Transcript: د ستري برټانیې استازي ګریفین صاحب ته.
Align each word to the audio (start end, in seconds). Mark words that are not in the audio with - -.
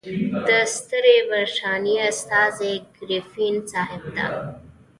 د 0.47 0.49
ستري 0.75 1.17
برټانیې 1.29 1.97
استازي 2.11 2.73
ګریفین 2.97 3.55
صاحب 3.71 4.03
ته. 4.15 4.25